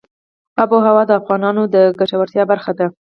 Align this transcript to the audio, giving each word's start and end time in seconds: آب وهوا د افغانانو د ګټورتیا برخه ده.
آب 0.61 0.71
وهوا 0.73 1.03
د 1.07 1.11
افغانانو 1.19 1.63
د 1.73 1.75
ګټورتیا 1.99 2.43
برخه 2.51 2.71
ده. 2.79 2.87